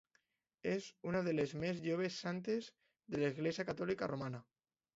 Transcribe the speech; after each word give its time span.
És 0.75 0.87
una 1.09 1.21
de 1.27 1.33
les 1.41 1.53
més 1.65 1.83
joves 1.85 2.17
santes 2.25 2.71
de 3.15 3.23
l'Església 3.25 3.69
Catòlica 3.71 4.13
Romana. 4.17 4.45